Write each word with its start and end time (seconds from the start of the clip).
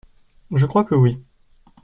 Je 0.55 0.65
crois 0.65 0.83
que 0.83 0.95
oui. 0.95 1.21